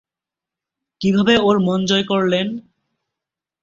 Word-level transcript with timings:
কীভাবে 1.01 1.33
ওর 1.47 1.57
মন 1.59 1.79
জয় 1.89 2.05
করলে? 2.07 2.39